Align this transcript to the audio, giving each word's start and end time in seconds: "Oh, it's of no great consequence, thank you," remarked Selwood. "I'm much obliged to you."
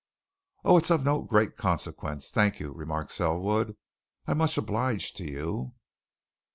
"Oh, 0.65 0.79
it's 0.79 0.89
of 0.89 1.05
no 1.05 1.21
great 1.21 1.57
consequence, 1.57 2.31
thank 2.31 2.59
you," 2.59 2.71
remarked 2.71 3.11
Selwood. 3.11 3.77
"I'm 4.25 4.39
much 4.39 4.57
obliged 4.57 5.15
to 5.17 5.25
you." 5.29 5.73